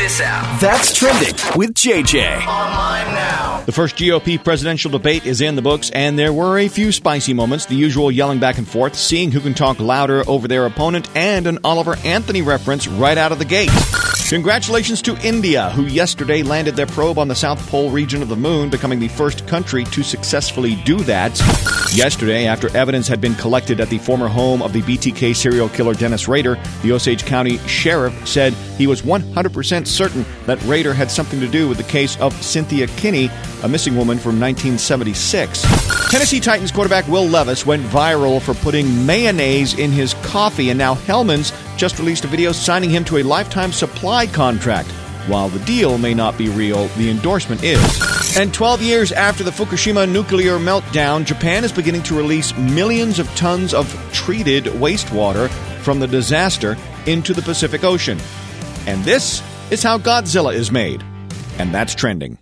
[0.00, 0.60] this out.
[0.60, 2.46] That's trending with JJ.
[2.46, 3.62] Online now.
[3.66, 7.34] The first GOP presidential debate is in the books, and there were a few spicy
[7.34, 7.66] moments.
[7.66, 11.46] The usual yelling back and forth, seeing who can talk louder over their opponent, and
[11.46, 13.70] an Oliver Anthony reference right out of the gate.
[14.30, 18.36] Congratulations to India, who yesterday landed their probe on the South Pole region of the
[18.36, 21.36] moon, becoming the first country to successfully do that.
[21.92, 25.94] Yesterday, after evidence had been collected at the former home of the BTK serial killer
[25.94, 31.40] Dennis Rader, the Osage County Sheriff said he was 100% certain that Rader had something
[31.40, 33.30] to do with the case of Cynthia Kinney,
[33.64, 35.62] a missing woman from 1976.
[36.08, 40.94] Tennessee Titans quarterback Will Levis went viral for putting mayonnaise in his coffee, and now
[40.94, 44.90] Hellmann's just released a video signing him to a lifetime supply contract.
[45.26, 48.36] While the deal may not be real, the endorsement is.
[48.36, 53.34] And 12 years after the Fukushima nuclear meltdown, Japan is beginning to release millions of
[53.34, 55.48] tons of treated wastewater
[55.80, 56.76] from the disaster
[57.06, 58.18] into the Pacific Ocean.
[58.86, 61.02] And this is how Godzilla is made.
[61.56, 62.39] And that's trending.